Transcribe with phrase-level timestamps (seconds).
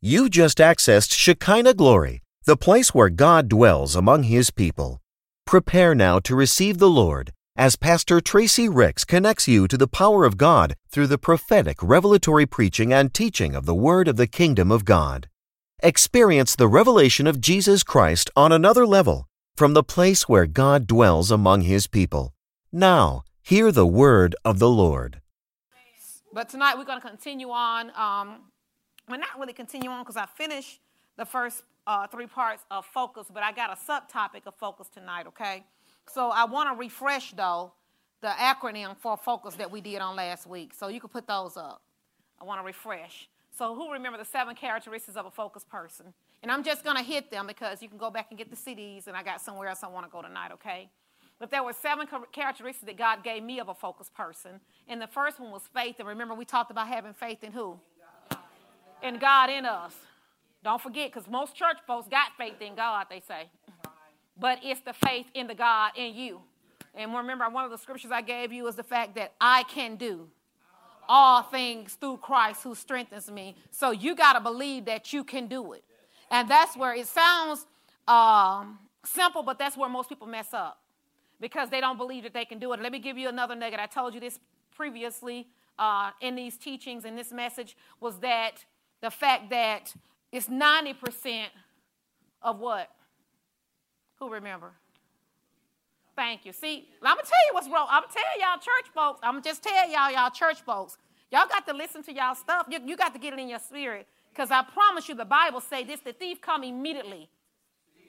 [0.00, 5.00] You just accessed Shekinah Glory, the place where God dwells among His people.
[5.44, 10.24] Prepare now to receive the Lord as Pastor Tracy Ricks connects you to the power
[10.24, 14.70] of God through the prophetic revelatory preaching and teaching of the Word of the Kingdom
[14.70, 15.28] of God.
[15.82, 19.26] Experience the revelation of Jesus Christ on another level
[19.56, 22.32] from the place where God dwells among His people.
[22.70, 25.20] Now, hear the Word of the Lord.
[26.32, 27.90] But tonight we're going to continue on.
[27.96, 28.42] Um,
[29.08, 30.80] we're not really continue on because I finished
[31.16, 35.26] the first uh, three parts of focus, but I got a subtopic of focus tonight,
[35.26, 35.64] okay?
[36.12, 37.72] So I want to refresh, though,
[38.20, 40.74] the acronym for focus that we did on last week.
[40.74, 41.82] So you can put those up.
[42.40, 43.28] I want to refresh.
[43.56, 46.12] So who remember the seven characteristics of a focused person?
[46.42, 48.56] And I'm just going to hit them because you can go back and get the
[48.56, 50.88] CDs, and I got somewhere else I want to go tonight, okay?
[51.38, 54.60] But there were seven characteristics that God gave me of a focused person.
[54.88, 55.96] And the first one was faith.
[55.98, 57.78] And remember, we talked about having faith in who?
[59.02, 59.94] In God in us.
[60.64, 63.48] Don't forget, because most church folks got faith in God, they say
[64.38, 66.40] but it's the faith in the God in you.
[66.94, 69.96] And remember, one of the scriptures I gave you is the fact that I can
[69.96, 70.28] do
[71.08, 73.56] all things through Christ who strengthens me.
[73.70, 75.84] So you got to believe that you can do it.
[76.30, 77.66] And that's where it sounds
[78.06, 80.80] um, simple, but that's where most people mess up
[81.40, 82.80] because they don't believe that they can do it.
[82.80, 83.80] Let me give you another nugget.
[83.80, 84.38] I told you this
[84.74, 88.64] previously uh, in these teachings, in this message, was that
[89.00, 89.94] the fact that
[90.32, 91.46] it's 90%
[92.42, 92.90] of what?
[94.18, 94.72] Who remember?
[96.16, 96.52] Thank you.
[96.52, 97.86] See, I'm gonna tell you what's wrong.
[97.88, 99.20] I'm gonna tell y'all church folks.
[99.22, 100.96] I'm gonna just tell y'all, y'all church folks.
[101.30, 102.66] Y'all got to listen to y'all stuff.
[102.68, 104.06] You, you got to get it in your spirit.
[104.30, 107.28] Because I promise you, the Bible say this: the thief come immediately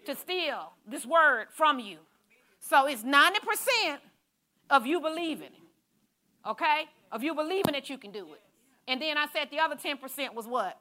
[0.06, 1.98] to steal this word from you.
[2.60, 3.98] So it's 90%
[4.70, 5.52] of you believing,
[6.48, 6.86] okay?
[7.12, 8.42] Of you believing that you can do it.
[8.90, 10.78] And then I said the other 10% was what?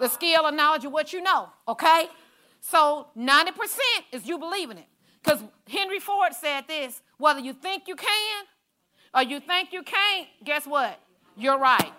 [0.00, 2.06] The skill and knowledge of what you know, okay?
[2.62, 3.50] So 90%
[4.12, 4.86] is you believing it.
[5.22, 8.44] Because Henry Ford said this whether you think you can
[9.14, 10.98] or you think you can't, guess what?
[11.36, 11.92] You're right.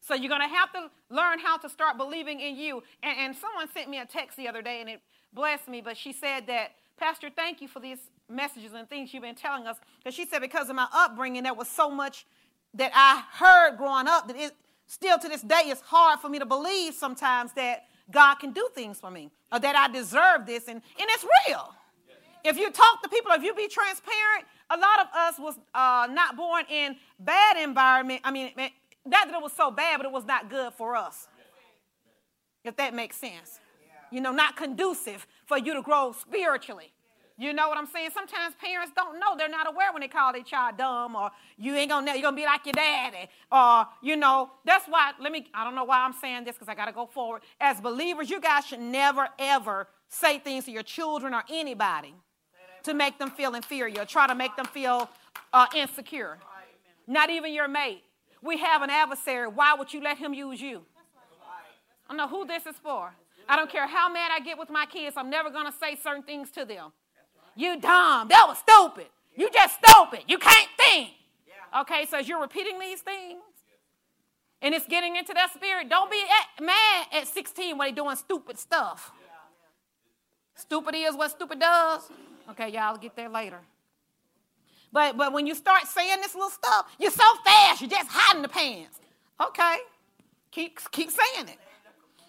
[0.00, 2.82] So you're going to have to learn how to start believing in you.
[3.02, 5.02] And, and, someone sent me a text the other day and it
[5.34, 7.98] blessed me, but she said that, Pastor, thank you for these
[8.28, 9.76] messages and things you've been telling us.
[9.98, 12.26] Because she said, because of my upbringing, there was so much
[12.74, 14.52] that I heard growing up that it
[14.86, 18.68] still to this day is hard for me to believe sometimes that God can do
[18.74, 20.68] things for me or that I deserve this.
[20.68, 21.74] And, and it's real.
[22.44, 26.08] If you talk to people, if you be transparent, a lot of us was uh,
[26.10, 28.22] not born in bad environment.
[28.24, 28.52] I mean,
[29.04, 31.28] not that it was so bad, but it was not good for us.
[32.64, 33.60] If that makes sense.
[34.10, 36.92] You know, not conducive for you to grow spiritually.
[37.40, 38.10] You know what I'm saying?
[38.12, 39.34] Sometimes parents don't know.
[39.34, 42.36] They're not aware when they call their child dumb or you ain't gonna you're gonna
[42.36, 43.30] be like your daddy.
[43.50, 46.68] Or, you know, that's why, let me, I don't know why I'm saying this because
[46.68, 47.40] I gotta go forward.
[47.58, 52.14] As believers, you guys should never ever say things to your children or anybody
[52.82, 55.08] to make them feel inferior, try to make them feel
[55.54, 56.36] uh, insecure.
[57.06, 58.02] Not even your mate.
[58.42, 59.48] We have an adversary.
[59.48, 60.82] Why would you let him use you?
[62.06, 63.14] I don't know who this is for.
[63.48, 66.22] I don't care how mad I get with my kids, I'm never gonna say certain
[66.22, 66.92] things to them.
[67.56, 68.28] You dumb.
[68.28, 69.06] That was stupid.
[69.36, 70.20] You just stupid.
[70.28, 71.10] You can't think.
[71.80, 73.40] Okay, so as you're repeating these things
[74.60, 78.16] and it's getting into that spirit, don't be at, mad at 16 when they're doing
[78.16, 79.12] stupid stuff.
[80.56, 82.10] Stupid is what stupid does.
[82.50, 83.60] Okay, y'all get there later.
[84.92, 88.42] But but when you start saying this little stuff, you're so fast, you're just hiding
[88.42, 88.98] the pants.
[89.40, 89.76] Okay.
[90.50, 91.58] Keep keep saying it.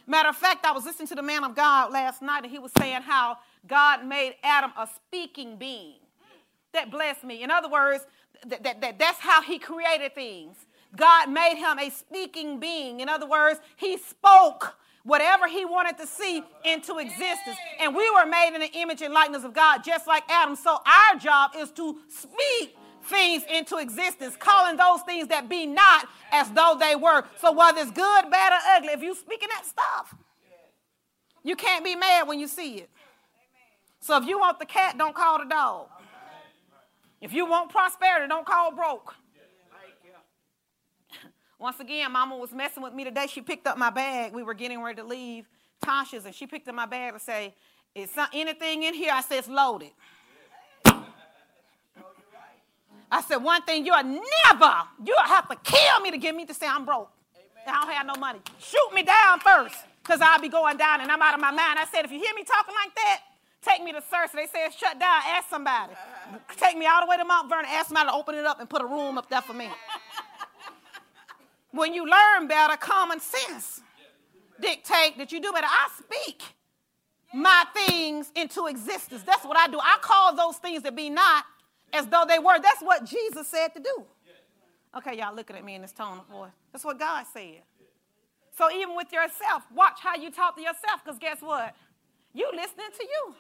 [0.06, 2.60] Matter of fact, I was listening to the man of God last night, and he
[2.60, 5.96] was saying how God made Adam a speaking being.
[6.74, 7.44] That blessed me.
[7.44, 8.06] In other words,
[8.48, 10.58] that, that, that, that's how he created things.
[10.96, 13.00] God made him a speaking being.
[13.00, 17.58] In other words, he spoke whatever he wanted to see into existence.
[17.80, 20.56] And we were made in the image and likeness of God, just like Adam.
[20.56, 26.08] So our job is to speak things into existence, calling those things that be not
[26.32, 27.24] as though they were.
[27.40, 30.16] So whether it's good, bad, or ugly, if you're speaking that stuff,
[31.44, 32.90] you can't be mad when you see it.
[34.02, 35.88] So if you want the cat, don't call the dog.
[37.22, 39.14] If you want prosperity, don't call broke.
[41.60, 43.28] Once again, mama was messing with me today.
[43.28, 44.34] She picked up my bag.
[44.34, 45.48] We were getting ready to leave
[45.86, 47.54] Tasha's, and she picked up my bag and say,
[47.94, 49.12] Is anything in here?
[49.14, 49.92] I said, It's loaded.
[53.12, 54.74] I said, One thing, you'll never,
[55.06, 57.12] you'll have to kill me to get me to say I'm broke.
[57.68, 58.40] I don't have no money.
[58.58, 61.78] Shoot me down first, because I'll be going down and I'm out of my mind.
[61.78, 63.20] I said, If you hear me talking like that,
[63.62, 64.34] Take me to Cersei.
[64.34, 65.22] They say it's shut down.
[65.28, 65.94] Ask somebody.
[66.58, 67.66] Take me all the way to Mount Vernon.
[67.70, 69.70] Ask somebody to open it up and put a room up there for me.
[71.72, 73.82] when you learn better, common sense.
[74.62, 75.68] dictate that you do better.
[75.68, 76.44] I speak
[77.34, 79.24] my things into existence.
[79.24, 79.80] That's what I do.
[79.80, 81.46] I call those things that be not
[81.94, 82.60] as though they were.
[82.60, 84.06] That's what Jesus said to do.
[84.98, 86.52] Okay, y'all looking at me in this tone of voice.
[86.72, 87.62] That's what God said.
[88.58, 91.76] So even with yourself, watch how you talk to yourself, because guess what?
[92.34, 93.36] You listening to you.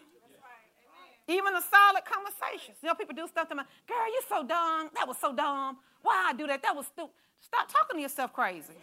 [1.28, 2.78] Even the solid conversations.
[2.82, 4.90] You know, people do stuff to me, girl, You're so dumb.
[4.96, 5.78] That was so dumb.
[6.02, 6.62] Why I do that?
[6.62, 7.12] That was stupid.
[7.40, 8.74] Stop talking to yourself crazy.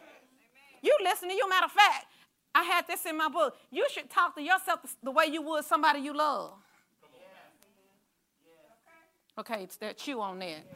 [0.83, 2.07] You listen to you matter of fact,
[2.55, 3.57] I had this in my book.
[3.71, 6.53] You should talk to yourself the way you would somebody you love.
[9.39, 10.67] Okay, it's that chew on that.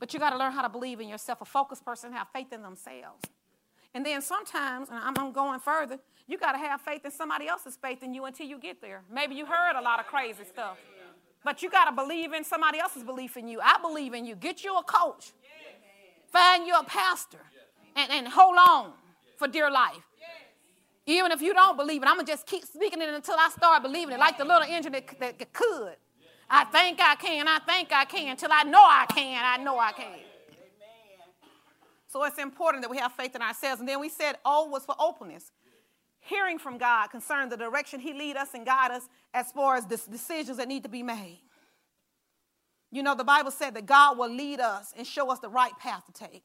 [0.00, 1.40] But you got to learn how to believe in yourself.
[1.40, 3.24] A focused person have faith in themselves.
[3.94, 5.98] And then sometimes, and I'm going further,
[6.30, 9.02] you got to have faith in somebody else's faith in you until you get there.
[9.12, 10.78] Maybe you heard a lot of crazy stuff.
[11.42, 13.60] But you got to believe in somebody else's belief in you.
[13.60, 14.36] I believe in you.
[14.36, 15.32] Get you a coach.
[16.26, 17.40] Find you a pastor.
[17.96, 18.92] And, and hold on
[19.38, 20.06] for dear life.
[21.06, 23.48] Even if you don't believe it, I'm going to just keep speaking it until I
[23.48, 25.96] start believing it, like the little engine that, that, could.
[26.48, 29.78] I think I can, I think I can, until I know I can, I know
[29.78, 30.18] I can.
[32.06, 33.80] So it's important that we have faith in ourselves.
[33.80, 35.50] And then we said O was for openness.
[36.20, 39.86] Hearing from God concerning the direction He lead us and guide us as far as
[39.86, 41.40] the decisions that need to be made.
[42.92, 45.72] You know, the Bible said that God will lead us and show us the right
[45.78, 46.44] path to take.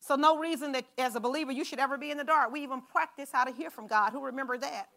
[0.00, 2.52] So, no reason that as a believer you should ever be in the dark.
[2.52, 4.12] We even practice how to hear from God.
[4.12, 4.88] Who remember that?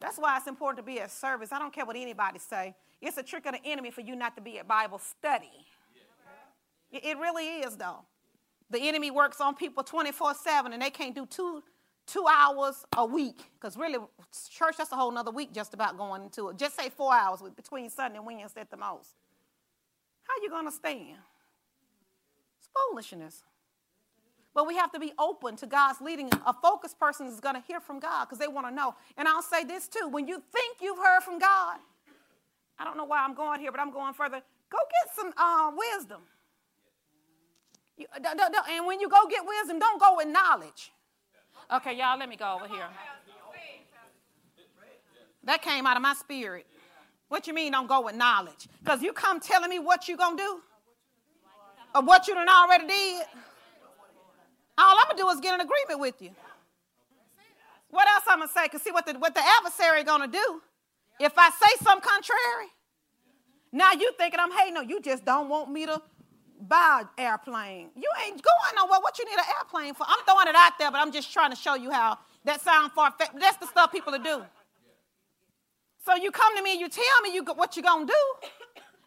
[0.00, 1.50] That's why it's important to be at service.
[1.52, 2.74] I don't care what anybody say.
[3.00, 5.66] It's a trick of the enemy for you not to be at Bible study.
[6.90, 8.04] It really is, though.
[8.70, 11.62] The enemy works on people 24 7 and they can't do two,
[12.08, 13.38] two hours a week.
[13.54, 13.98] Because really,
[14.50, 16.58] church, that's a whole nother week just about going into it.
[16.58, 19.10] Just say four hours between Sunday and Wednesday at the most.
[20.24, 21.16] How you going to stand?
[22.58, 23.42] It's foolishness.
[24.54, 26.30] But we have to be open to God's leading.
[26.46, 28.94] A focused person is going to hear from God because they want to know.
[29.16, 31.78] And I'll say this too when you think you've heard from God,
[32.78, 34.40] I don't know why I'm going here, but I'm going further.
[34.70, 36.22] Go get some uh, wisdom.
[37.96, 40.92] You, and when you go get wisdom, don't go with knowledge.
[41.70, 42.86] Okay, y'all, let me go over here.
[45.44, 46.66] That came out of my spirit.
[47.28, 48.68] What you mean don't go with knowledge?
[48.82, 50.60] Because you come telling me what you to do?
[51.94, 53.22] Or what you done already did?
[54.78, 56.30] All I'm gonna do is get an agreement with you.
[57.90, 58.64] What else I'm gonna say?
[58.64, 60.62] Because see what the what the adversary gonna do.
[61.20, 62.68] If I say something contrary,
[63.72, 64.74] now you thinking I'm hating.
[64.74, 66.00] No, you just don't want me to
[66.60, 67.90] buy an airplane.
[67.94, 69.00] You ain't going nowhere.
[69.00, 70.04] What you need an airplane for?
[70.08, 72.92] I'm throwing it out there, but I'm just trying to show you how that sound
[72.92, 73.38] far fetched.
[73.38, 74.42] That's the stuff people to do.
[76.04, 78.48] So you come to me and you tell me you what you're gonna do,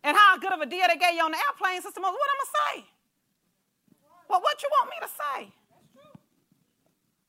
[0.04, 2.04] and how good of a deal they gave you on the airplane system.
[2.04, 2.86] What I'm gonna say?
[4.30, 5.54] Well, what you want me to say?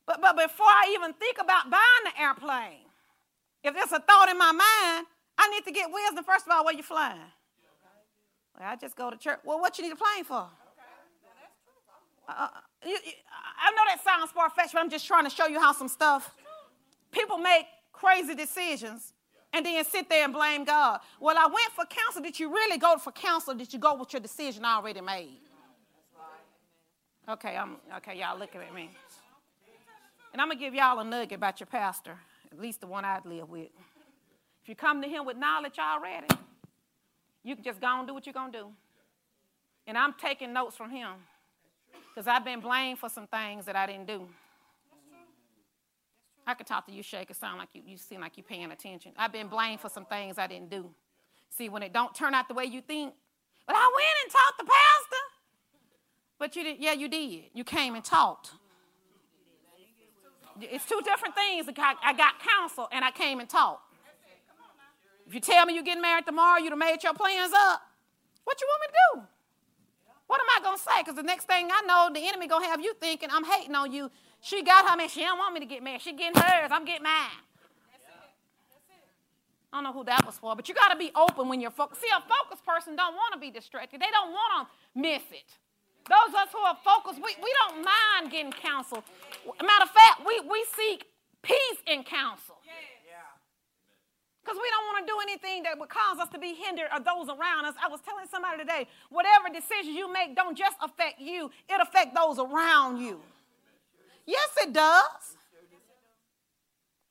[0.06, 2.84] But, but before I even think about buying the airplane,
[3.64, 5.06] if there's a thought in my mind,
[5.38, 6.24] I need to get wisdom.
[6.24, 7.19] First of all, where you flying?
[8.58, 9.38] Well, I just go to church.
[9.44, 10.46] Well, what you need a plane for?
[12.28, 12.49] Uh, uh,
[12.84, 13.12] you, you,
[13.60, 15.88] I know that sounds far fetched, but I'm just trying to show you how some
[15.88, 16.34] stuff
[17.12, 19.12] people make crazy decisions
[19.52, 21.00] and then sit there and blame God.
[21.20, 22.22] Well, I went for counsel.
[22.22, 23.54] Did you really go for counsel?
[23.54, 25.38] Did you go with your decision already made?
[27.28, 28.19] Okay, I'm okay.
[28.19, 28.90] Y'all looking at me.
[30.32, 32.16] And I'm going to give y'all a nugget about your pastor,
[32.50, 33.69] at least the one I'd live with.
[34.62, 36.26] If you come to him with knowledge already,
[37.44, 38.67] you can just go and do what you're going to do.
[39.87, 41.11] And I'm taking notes from him
[42.08, 44.29] because I've been blamed for some things that I didn't do.
[46.46, 47.31] I could talk to you, Shake.
[47.31, 49.13] It sound like you, you seem like you're paying attention.
[49.17, 50.91] I've been blamed for some things I didn't do.
[51.51, 53.15] See, when it don't turn out the way you think,
[53.67, 55.22] but I went and talked to pastor.
[56.39, 57.44] But you did, yeah, you did.
[57.55, 58.53] You came and talked.
[60.61, 61.67] It's two different things.
[61.79, 63.92] I got counsel and I came and talked.
[65.26, 67.82] If you tell me you're getting married tomorrow, you'd have made your plans up.
[68.44, 69.29] What you want me to do?
[70.26, 71.02] What am I gonna say?
[71.02, 73.93] Because the next thing I know, the enemy gonna have you thinking I'm hating on
[73.93, 74.10] you.
[74.41, 75.08] She got her man.
[75.08, 76.02] She don't want me to get married.
[76.02, 76.70] She getting hers.
[76.72, 77.38] I'm getting mine.
[79.72, 81.70] I don't know who that was for, but you got to be open when you're
[81.70, 82.02] focused.
[82.02, 84.02] See, a focused person don't want to be distracted.
[84.02, 85.48] They don't want to miss it.
[86.08, 89.02] Those of us who are focused, we, we don't mind getting counsel.
[89.46, 91.06] Matter of fact, we, we seek
[91.41, 92.60] peace in counsel.
[94.44, 96.99] Because we don't want to do anything that would cause us to be hindered or
[96.99, 97.75] those around us.
[97.81, 102.11] I was telling somebody today, whatever decisions you make don't just affect you, it affects
[102.15, 103.20] those around you.
[104.27, 105.37] Yes, it does.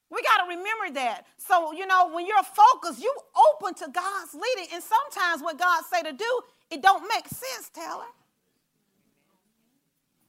[0.10, 1.26] We got to remember that.
[1.38, 3.16] So, you know, when you're focused, you
[3.54, 4.68] open to God's leading.
[4.74, 8.12] And sometimes what God say to do, it don't make sense, Taylor.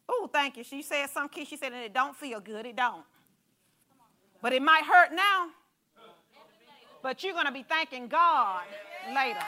[0.08, 0.62] Oh, thank you.
[0.62, 1.44] She said some key.
[1.44, 2.64] She said, and it don't feel good.
[2.64, 3.02] It don't.
[4.40, 5.48] But it might hurt now.
[7.02, 8.62] But you're going to be thanking God
[9.14, 9.40] later.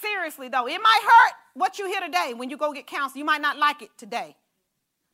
[0.00, 3.18] Seriously, though, it might hurt what you hear today when you go get counsel.
[3.18, 4.36] You might not like it today.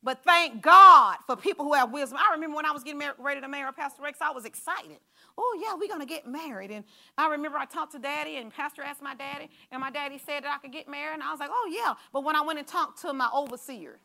[0.03, 2.19] But thank God for people who have wisdom.
[2.19, 4.99] I remember when I was getting married, ready to marry Pastor Ricks, I was excited.
[5.37, 6.71] Oh, yeah, we're going to get married.
[6.71, 6.85] And
[7.17, 10.45] I remember I talked to daddy, and Pastor asked my daddy, and my daddy said
[10.45, 11.15] that I could get married.
[11.15, 11.95] And I was like, oh, yeah.
[12.12, 13.99] But when I went and talked to my overseer,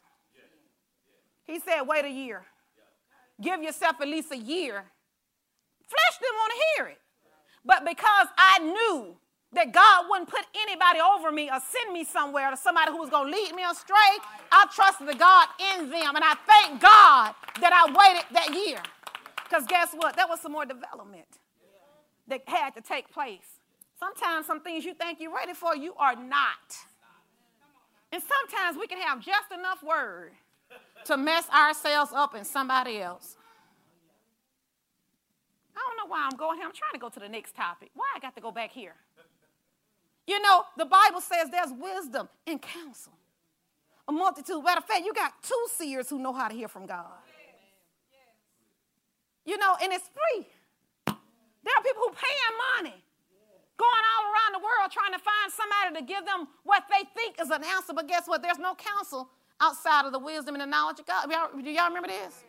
[1.44, 2.44] he said, wait a year.
[3.40, 4.86] Give yourself at least a year.
[5.94, 7.00] Flesh didn't want to hear it.
[7.66, 9.16] But because I knew
[9.54, 13.10] that God wouldn't put anybody over me or send me somewhere to somebody who was
[13.10, 14.14] going to lead me astray,
[14.52, 16.16] I trusted the God in them.
[16.16, 18.82] And I thank God that I waited that year.
[19.44, 20.16] Because guess what?
[20.16, 21.28] That was some more development
[22.28, 23.60] that had to take place.
[24.00, 26.76] Sometimes some things you think you're ready for, you are not.
[28.12, 30.32] And sometimes we can have just enough word
[31.06, 33.38] to mess ourselves up and somebody else.
[35.76, 36.66] I don't know why I'm going here.
[36.66, 37.90] I'm trying to go to the next topic.
[37.96, 38.96] Why I got to go back here?
[40.28, 43.14] You know, the Bible says there's wisdom in counsel.
[44.08, 44.64] A multitude.
[44.64, 47.08] Matter of fact, you got two seers who know how to hear from God.
[49.46, 50.48] You know, and it's free.
[51.08, 53.04] There are people who paying money,
[53.78, 57.40] going all around the world trying to find somebody to give them what they think
[57.42, 57.94] is an answer.
[57.94, 58.42] But guess what?
[58.42, 61.28] There's no counsel outside of the wisdom and the knowledge of God.
[61.28, 62.44] do y'all remember this?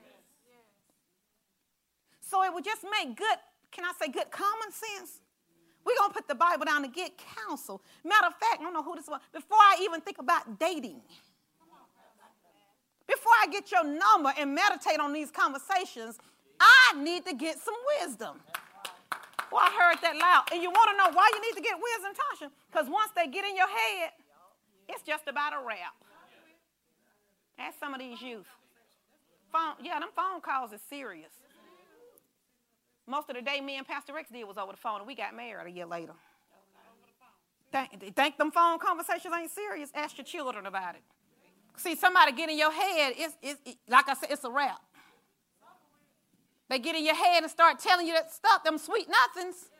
[2.28, 3.38] So it would just make good,
[3.70, 5.20] can I say good common sense?
[5.84, 7.12] We're going to put the Bible down to get
[7.46, 7.82] counsel.
[8.04, 9.20] Matter of fact, I don't know who this was.
[9.32, 11.02] Before I even think about dating,
[13.06, 16.18] before I get your number and meditate on these conversations,
[16.58, 18.40] I need to get some wisdom.
[19.52, 20.44] Well, I heard that loud.
[20.52, 22.50] And you want to know why you need to get wisdom, Tasha?
[22.72, 24.10] Because once they get in your head,
[24.88, 25.94] it's just about a wrap.
[27.58, 28.46] Ask some of these youth.
[29.52, 31.30] Phone, yeah, them phone calls is serious.
[33.06, 35.14] Most of the day, me and Pastor Ricks did was over the phone, and we
[35.14, 36.12] got married a year later.
[37.70, 39.90] Think, think them phone conversations ain't serious?
[39.94, 41.02] Ask your children about it.
[41.76, 44.80] See, somebody get in your head, it's, it's, it, like I said, it's a wrap.
[46.68, 49.70] They get in your head and start telling you that stuff, them sweet nothings.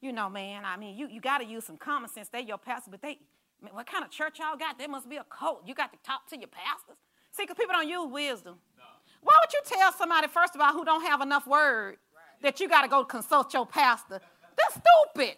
[0.00, 2.28] You know, man, I mean, you, you got to use some common sense.
[2.28, 3.18] They your pastor, but they,
[3.62, 4.78] man, what kind of church y'all got?
[4.78, 5.62] There must be a cult.
[5.66, 6.98] You got to talk to your pastors.
[7.30, 8.56] See, because people don't use wisdom.
[8.76, 8.84] No.
[9.22, 11.96] Why would you tell somebody, first of all, who don't have enough word
[12.42, 14.20] that you got to go consult your pastor.
[14.56, 15.36] That's stupid.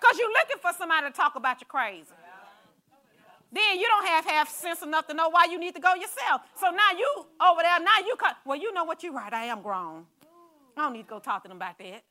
[0.00, 2.12] Because you're looking for somebody to talk about you crazy.
[3.52, 6.42] Then you don't have half sense enough to know why you need to go yourself.
[6.56, 8.36] So now you over there, now you cut.
[8.44, 9.02] Well, you know what?
[9.02, 9.32] You're right.
[9.32, 10.04] I am grown.
[10.76, 12.02] I don't need to go talk to them about that.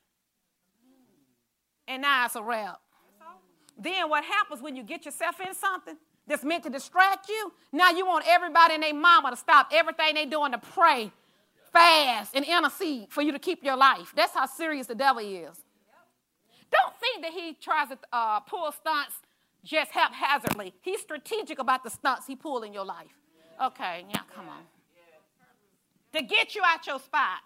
[1.88, 2.80] And now it's a wrap.
[3.78, 7.52] Then what happens when you get yourself in something that's meant to distract you?
[7.72, 11.12] Now you want everybody and their mama to stop everything they doing to pray
[11.76, 14.14] fast and intercede for you to keep your life.
[14.16, 15.58] That's how serious the devil is.
[16.72, 19.16] Don't think that he tries to uh, pull stunts
[19.64, 20.74] just haphazardly.
[20.82, 23.16] He's strategic about the stunts he pull in your life.
[23.62, 24.64] Okay, yeah, come on.
[26.14, 27.40] To get you out your spot.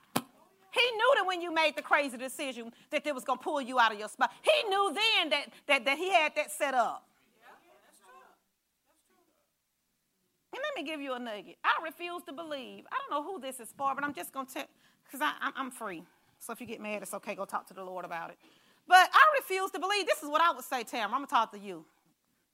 [0.71, 3.59] He knew that when you made the crazy decision that it was going to pull
[3.59, 4.31] you out of your spot.
[4.41, 7.08] He knew then that, that, that he had that set up.
[10.51, 11.57] And let me give you a nugget.
[11.63, 12.85] I refuse to believe.
[12.91, 14.65] I don't know who this is for, but I'm just going to tell,
[15.05, 16.03] because I'm, free.
[16.39, 17.35] So if you get mad, it's okay.
[17.35, 18.37] Go talk to the Lord about it.
[18.87, 20.07] But I refuse to believe.
[20.07, 21.13] This is what I would say, Tam.
[21.13, 21.85] I'm going to talk to you.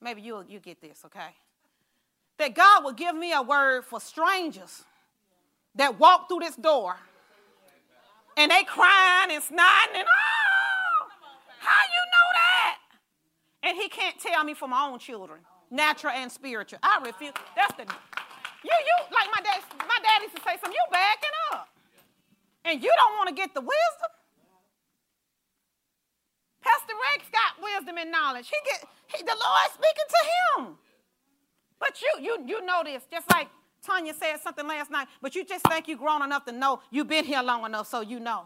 [0.01, 1.29] Maybe you'll you get this, okay?
[2.37, 4.83] That God will give me a word for strangers
[5.75, 6.97] that walk through this door
[8.35, 11.07] and they crying and snotting and oh,
[11.59, 12.77] how you know that?
[13.63, 15.39] And he can't tell me for my own children
[15.71, 16.79] natural and spiritual.
[16.83, 17.33] I refuse.
[17.55, 17.83] That's the
[18.65, 19.61] you you like my dad.
[19.79, 20.71] My dad used to say something.
[20.71, 21.69] You backing up,
[22.65, 24.11] and you don't want to get the wisdom.
[26.61, 28.49] Pastor Ricks got wisdom and knowledge.
[28.49, 30.21] He get he, the Lord speaking to
[30.63, 30.77] him.
[31.79, 33.47] But you you you know this, just like
[33.85, 35.07] Tanya said something last night.
[35.21, 38.01] But you just think you grown enough to know you've been here long enough, so
[38.01, 38.45] you know.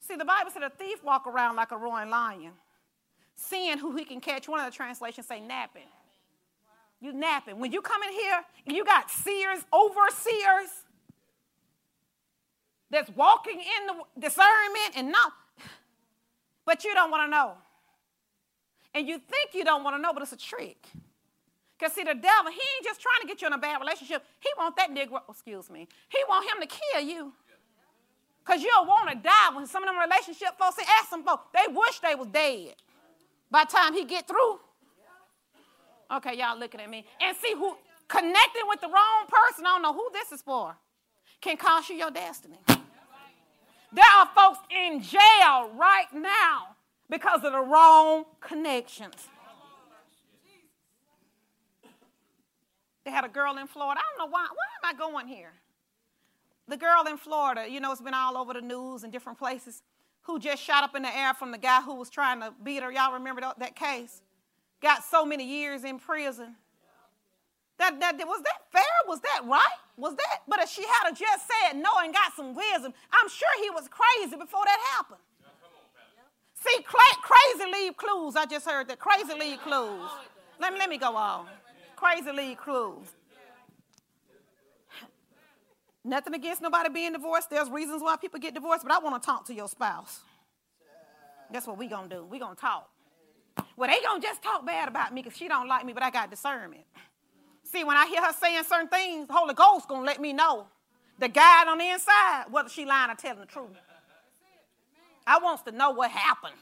[0.00, 2.52] See, the Bible said a thief walk around like a roaring lion
[3.42, 4.48] seeing who he can catch.
[4.48, 5.82] One of the translations say napping.
[7.00, 7.58] You napping.
[7.58, 10.70] When you come in here, you got seers, overseers
[12.90, 15.32] that's walking in the discernment and not,
[16.64, 17.54] but you don't want to know.
[18.94, 20.86] And you think you don't want to know, but it's a trick.
[21.78, 24.22] Because see, the devil, he ain't just trying to get you in a bad relationship.
[24.38, 27.32] He want that nigga, excuse me, he want him to kill you.
[28.44, 31.24] Because you don't want to die when some of them relationship folks, say, ask them
[31.24, 32.74] folks, they wish they was dead.
[33.52, 34.58] By the time he get through,
[36.16, 37.76] okay, y'all looking at me and see who
[38.12, 40.76] Connecting with the wrong person, I don't know who this is for,
[41.40, 42.58] can cost you your destiny.
[42.68, 46.76] There are folks in jail right now
[47.08, 49.14] because of the wrong connections.
[53.06, 53.98] They had a girl in Florida.
[53.98, 54.42] I don't know why.
[54.42, 55.52] Why am I going here?
[56.68, 59.82] The girl in Florida, you know, it's been all over the news and different places,
[60.22, 62.82] who just shot up in the air from the guy who was trying to beat
[62.82, 62.92] her.
[62.92, 64.22] Y'all remember that, case?
[64.80, 66.56] Got so many years in prison.
[67.78, 68.82] That, that was that fair?
[69.08, 69.78] Was that right?
[69.96, 70.42] Was that?
[70.46, 73.88] But if she had just said no and got some wisdom, I'm sure he was
[73.88, 75.20] crazy before that happened.
[76.54, 78.36] See, crazy leave clues.
[78.36, 80.08] I just heard that crazy leave clues.
[80.60, 81.46] Let me let me go on.
[81.96, 83.08] Crazy leave clues.
[86.04, 87.50] Nothing against nobody being divorced.
[87.50, 90.20] There's reasons why people get divorced, but I want to talk to your spouse.
[91.52, 92.24] That's what we gonna do.
[92.24, 92.88] We gonna talk.
[93.76, 96.10] Well, they gonna just talk bad about me because she don't like me, but I
[96.10, 96.82] got discernment.
[97.64, 100.66] See, when I hear her saying certain things, the Holy Ghost gonna let me know
[101.18, 103.76] the guide on the inside whether she lying or telling the truth.
[105.26, 106.54] I wants to know what happened.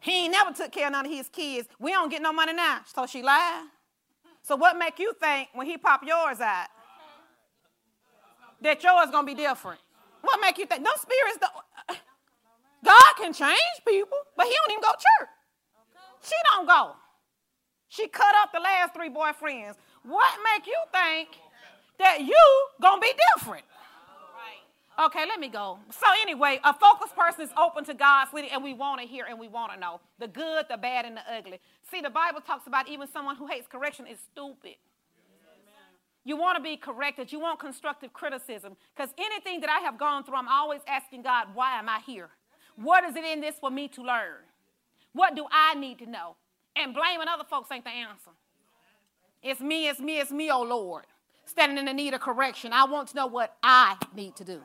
[0.00, 1.68] He ain't never took care of none of his kids.
[1.78, 3.66] We don't get no money now, so she lied.
[4.42, 6.68] So what make you think when he pop yours out
[8.62, 9.80] that yours gonna be different?
[10.22, 10.84] What make you think?
[10.84, 11.38] Those spirits,
[12.84, 15.28] God can change people, but he don't even go to church.
[16.22, 16.92] She don't go.
[17.88, 19.74] She cut up the last three boyfriends.
[20.02, 21.28] What make you think
[21.98, 23.64] that you gonna be different?
[24.98, 25.78] Okay, let me go.
[25.90, 29.24] So anyway, a focused person is open to God's leading, and we want to hear
[29.26, 31.58] and we want to know the good, the bad, and the ugly.
[31.90, 34.76] See, the Bible talks about even someone who hates correction is stupid.
[36.24, 37.32] You want to be corrected.
[37.32, 38.76] You want constructive criticism.
[38.94, 42.28] Because anything that I have gone through, I'm always asking God, why am I here?
[42.76, 44.44] What is it in this for me to learn?
[45.12, 46.36] What do I need to know?
[46.76, 48.30] And blaming other folks ain't the answer.
[49.42, 51.04] It's me, it's me, it's me, oh Lord.
[51.46, 52.72] Standing in the need of correction.
[52.72, 54.60] I want to know what I need to do.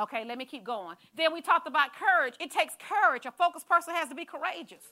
[0.00, 0.96] Okay, let me keep going.
[1.14, 2.34] Then we talked about courage.
[2.40, 3.26] It takes courage.
[3.26, 4.84] A focused person has to be courageous.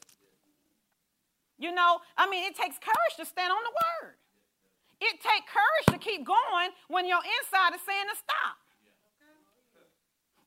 [1.58, 4.14] You know, I mean, it takes courage to stand on the word.
[5.00, 8.56] It takes courage to keep going when your inside is saying to stop.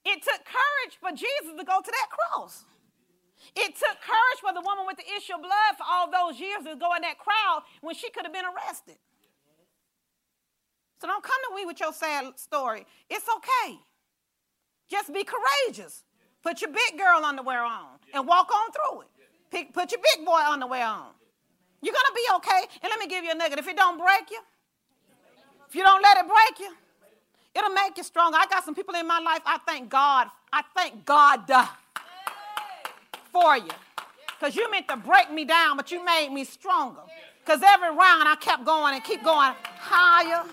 [0.06, 2.66] It took courage for Jesus to go to that cross.
[3.56, 6.64] It took courage for the woman with the issue of blood for all those years
[6.66, 8.98] to go in that crowd when she could have been arrested.
[11.00, 12.86] So don't come to me with your sad story.
[13.10, 13.80] It's okay.
[14.90, 16.04] Just be courageous.
[16.42, 19.08] Put your big girl underwear on and walk on through it.
[19.52, 21.08] Pick, put your big boy underwear on.
[21.84, 22.62] You're going to be okay.
[22.82, 23.60] And let me give you a nugget.
[23.60, 24.40] If it don't break you,
[25.68, 26.74] if you don't let it break you,
[27.54, 28.38] it'll make you stronger.
[28.40, 30.28] I got some people in my life, I thank God.
[30.52, 31.68] I thank God uh,
[33.32, 33.70] for you.
[34.40, 37.02] Because you meant to break me down, but you made me stronger.
[37.44, 40.46] Because every round I kept going and keep going higher.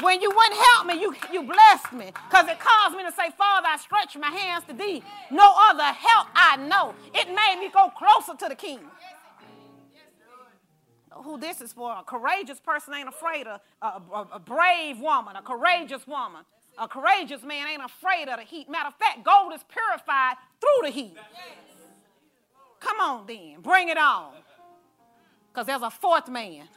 [0.00, 2.12] When you wouldn't help me, you, you blessed me.
[2.28, 5.02] Because it caused me to say, Father, I stretch my hands to thee.
[5.30, 6.94] No other help I know.
[7.14, 8.80] It made me go closer to the king.
[11.22, 11.92] Who this is for?
[11.92, 16.42] A courageous person ain't afraid of a, a, a brave woman, a courageous woman.
[16.76, 18.68] A courageous man ain't afraid of the heat.
[18.68, 21.16] Matter of fact, gold is purified through the heat.
[22.80, 24.32] Come on then, bring it on.
[25.52, 26.68] Because there's a fourth man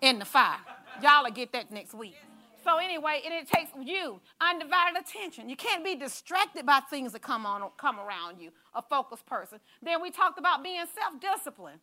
[0.00, 0.58] in the fire.
[1.02, 2.14] Y'all will get that next week.
[2.62, 5.48] So anyway, and it takes you undivided attention.
[5.48, 8.52] You can't be distracted by things that come on come around you.
[8.74, 9.58] A focused person.
[9.82, 11.80] Then we talked about being self-disciplined.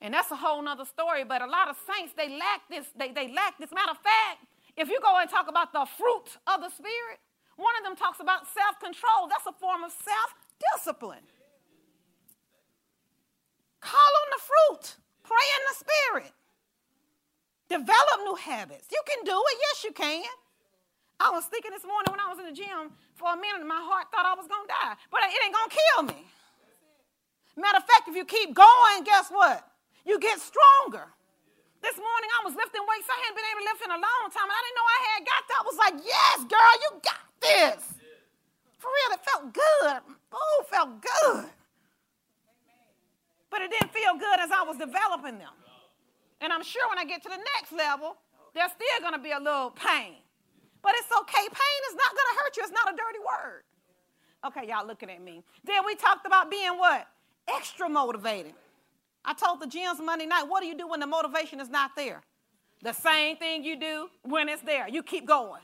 [0.00, 1.24] And that's a whole nother story.
[1.24, 3.70] But a lot of saints, they lack this, they, they lack this.
[3.70, 7.20] Matter of fact, if you go and talk about the fruit of the spirit,
[7.56, 9.28] one of them talks about self-control.
[9.28, 11.26] That's a form of self-discipline.
[13.80, 14.96] Call on the fruit.
[15.22, 16.32] Pray in the spirit.
[17.68, 18.88] Develop new habits.
[18.90, 19.56] You can do it.
[19.60, 20.24] Yes, you can.
[21.20, 23.78] I was thinking this morning when I was in the gym for a minute, my
[23.78, 24.96] heart thought I was going to die.
[25.12, 26.26] But it ain't going to kill me.
[27.56, 29.69] Matter of fact, if you keep going, guess what?
[30.06, 31.06] You get stronger.
[31.80, 34.24] This morning I was lifting weights I hadn't been able to lift in a long
[34.32, 34.48] time.
[34.48, 35.58] and I didn't know I had got that.
[35.60, 37.80] I was like, yes, girl, you got this.
[38.76, 40.00] For real, it felt good.
[40.32, 41.48] Oh, felt good
[43.50, 45.52] but it didn't feel good as I was developing them.
[46.40, 48.16] And I'm sure when I get to the next level,
[48.54, 50.22] there's still going to be a little pain.
[50.80, 51.44] But it's okay.
[51.44, 52.62] Pain is not going to hurt you.
[52.62, 53.62] It's not a dirty word.
[54.46, 55.42] Okay, y'all looking at me.
[55.64, 57.06] Then we talked about being what?
[57.54, 58.54] Extra motivated.
[59.24, 61.92] I told the gyms Monday night, what do you do when the motivation is not
[61.96, 62.22] there?
[62.82, 64.88] The same thing you do when it's there.
[64.88, 65.60] You keep going.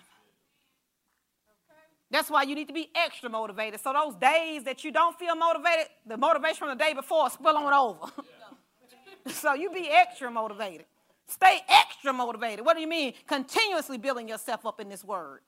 [2.11, 3.81] That's why you need to be extra motivated.
[3.81, 7.57] So those days that you don't feel motivated, the motivation from the day before spill
[7.57, 8.13] on over.
[9.27, 10.87] so you be extra motivated.
[11.27, 12.65] Stay extra motivated.
[12.65, 13.15] What do you mean?
[13.27, 15.41] Continuously building yourself up in this word.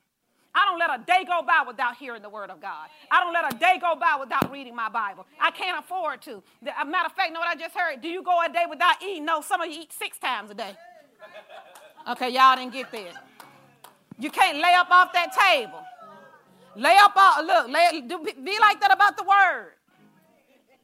[0.55, 2.89] I don't let a day go by without hearing the word of God.
[3.11, 5.27] I don't let a day go by without reading my Bible.
[5.41, 6.43] I can't afford to.
[6.81, 8.01] A matter of fact, know what I just heard?
[8.01, 9.25] Do you go a day without eating?
[9.25, 10.77] No, some of you eat six times a day.
[12.09, 13.25] Okay, y'all didn't get that.
[14.19, 15.81] You can't lay up off that table.
[16.75, 19.73] Lay up off, look, lay, do, be like that about the word.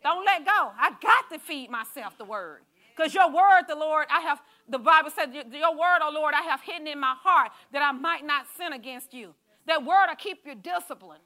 [0.03, 0.70] Don't let go.
[0.79, 2.61] I got to feed myself the word.
[2.94, 6.42] Because your word, the Lord, I have, the Bible said, your word, oh Lord, I
[6.42, 9.35] have hidden in my heart that I might not sin against you.
[9.66, 11.20] That word will keep you disciplined.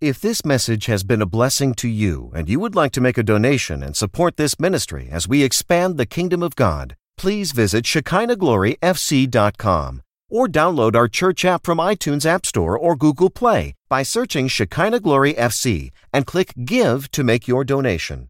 [0.00, 3.18] If this message has been a blessing to you and you would like to make
[3.18, 7.84] a donation and support this ministry as we expand the kingdom of God, please visit
[7.84, 14.48] ShekinahGloryFC.com or download our church app from iTunes App Store or Google Play by searching
[14.48, 18.28] Shekinah Glory FC and click Give to make your donation.